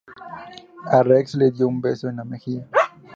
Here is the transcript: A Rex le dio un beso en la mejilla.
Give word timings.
A 0.95 1.03
Rex 1.03 1.35
le 1.35 1.51
dio 1.51 1.67
un 1.67 1.79
beso 1.79 2.09
en 2.09 2.15
la 2.15 2.23
mejilla. 2.23 2.67